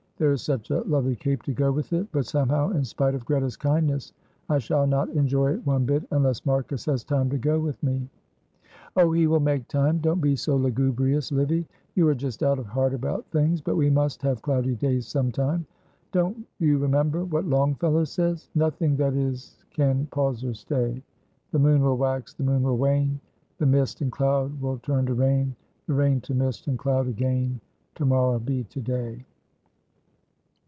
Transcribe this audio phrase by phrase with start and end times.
[0.17, 3.25] There is such a lovely cape to go with it, but somehow, in spite of
[3.25, 4.13] Greta's kindness,
[4.49, 8.07] I shall not enjoy it one bit, unless Marcus has time to go with me."
[8.95, 11.65] "Oh, he will make time; don't be so lugubrious, Livy.
[11.95, 15.31] You are just out of heart about things, but we must have cloudy days some
[15.31, 15.65] time.
[16.11, 18.47] Don't you remember what Longfellow says?
[18.53, 21.01] "'Nothing that is can pause or stay,
[21.51, 23.19] The moon will wax, the moon will wane,
[23.57, 25.55] The mist and cloud will turn to rain,
[25.87, 27.59] The rain to mist and cloud again,
[27.95, 29.25] To morrow be to day.'"